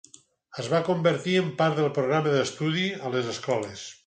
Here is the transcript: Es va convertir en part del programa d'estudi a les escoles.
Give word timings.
Es 0.61 0.69
va 0.71 0.79
convertir 0.87 1.35
en 1.41 1.51
part 1.61 1.77
del 1.81 1.93
programa 2.01 2.35
d'estudi 2.37 2.89
a 3.11 3.17
les 3.19 3.35
escoles. 3.37 3.91